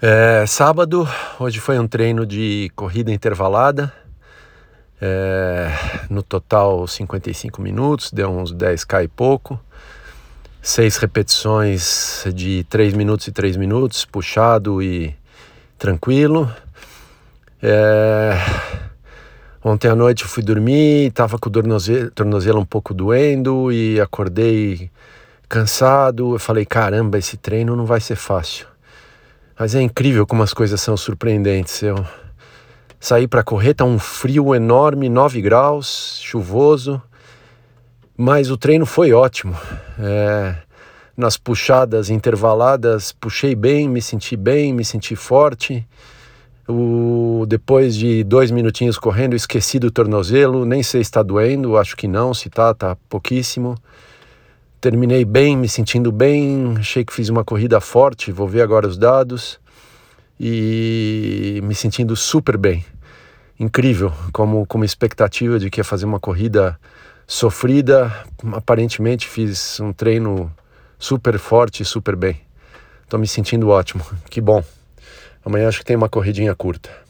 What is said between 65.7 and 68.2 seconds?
que ia fazer uma corrida sofrida.